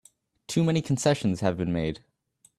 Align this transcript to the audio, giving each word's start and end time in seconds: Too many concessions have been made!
Too 0.47 0.63
many 0.63 0.81
concessions 0.81 1.41
have 1.41 1.55
been 1.57 1.71
made! 1.71 2.03